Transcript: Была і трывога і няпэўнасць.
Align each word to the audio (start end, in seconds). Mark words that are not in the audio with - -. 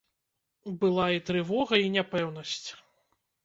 Была 0.83 1.05
і 1.17 1.23
трывога 1.29 1.75
і 1.85 1.95
няпэўнасць. 1.99 2.69